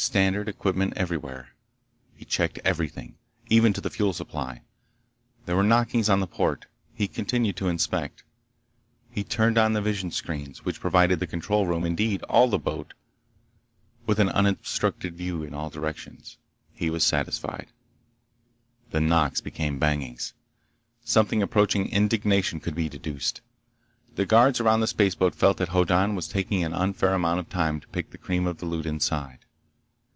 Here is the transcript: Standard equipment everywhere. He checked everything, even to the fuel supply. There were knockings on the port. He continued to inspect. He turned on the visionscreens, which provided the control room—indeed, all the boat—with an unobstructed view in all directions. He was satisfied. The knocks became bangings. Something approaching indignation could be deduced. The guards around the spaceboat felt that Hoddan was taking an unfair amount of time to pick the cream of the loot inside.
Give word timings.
Standard 0.00 0.48
equipment 0.48 0.92
everywhere. 0.94 1.54
He 2.14 2.24
checked 2.24 2.60
everything, 2.64 3.16
even 3.48 3.72
to 3.72 3.80
the 3.80 3.90
fuel 3.90 4.12
supply. 4.12 4.62
There 5.44 5.56
were 5.56 5.64
knockings 5.64 6.08
on 6.08 6.20
the 6.20 6.28
port. 6.28 6.66
He 6.94 7.08
continued 7.08 7.56
to 7.56 7.66
inspect. 7.66 8.22
He 9.10 9.24
turned 9.24 9.58
on 9.58 9.72
the 9.72 9.80
visionscreens, 9.82 10.58
which 10.58 10.78
provided 10.78 11.18
the 11.18 11.26
control 11.26 11.66
room—indeed, 11.66 12.22
all 12.22 12.46
the 12.46 12.60
boat—with 12.60 14.20
an 14.20 14.28
unobstructed 14.28 15.16
view 15.16 15.42
in 15.42 15.52
all 15.52 15.68
directions. 15.68 16.38
He 16.72 16.90
was 16.90 17.02
satisfied. 17.02 17.66
The 18.92 19.00
knocks 19.00 19.40
became 19.40 19.80
bangings. 19.80 20.32
Something 21.04 21.42
approaching 21.42 21.88
indignation 21.88 22.60
could 22.60 22.76
be 22.76 22.88
deduced. 22.88 23.40
The 24.14 24.26
guards 24.26 24.60
around 24.60 24.78
the 24.78 24.86
spaceboat 24.86 25.34
felt 25.34 25.56
that 25.56 25.70
Hoddan 25.70 26.14
was 26.14 26.28
taking 26.28 26.62
an 26.62 26.72
unfair 26.72 27.14
amount 27.14 27.40
of 27.40 27.48
time 27.50 27.80
to 27.80 27.88
pick 27.88 28.10
the 28.10 28.16
cream 28.18 28.46
of 28.46 28.58
the 28.58 28.64
loot 28.66 28.86
inside. 28.86 29.40